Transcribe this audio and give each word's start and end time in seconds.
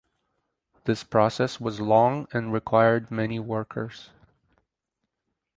This 0.85 1.03
process 1.03 1.59
was 1.61 1.79
long 1.79 2.25
and 2.33 2.51
required 2.51 3.11
many 3.11 3.37
workers. 3.37 4.09